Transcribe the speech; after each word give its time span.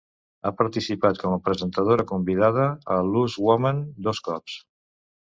Ha 0.45 0.51
participat 0.59 1.17
com 1.23 1.33
a 1.35 1.41
presentadora 1.49 2.05
convidada 2.11 2.65
a 2.95 2.97
"Loose 3.11 3.43
Women" 3.49 3.83
dos 4.07 4.23
cops. 4.29 4.57